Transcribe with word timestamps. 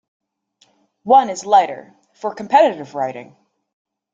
One 1.03 1.29
is 1.29 1.45
lighter, 1.45 1.93
for 2.15 2.33
competitive 2.33 2.95
riding. 2.95 3.37